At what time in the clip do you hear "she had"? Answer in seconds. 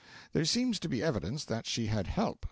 1.67-2.07